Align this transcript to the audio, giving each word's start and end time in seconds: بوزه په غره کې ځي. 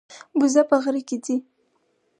بوزه 0.39 0.61
په 0.69 0.75
غره 0.83 1.01
کې 1.07 1.17
ځي. 1.25 1.35